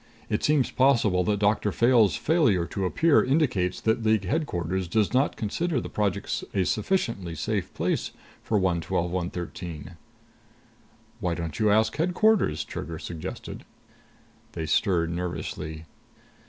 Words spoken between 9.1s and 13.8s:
113." "Why don't you ask Headquarters?" Trigger suggested.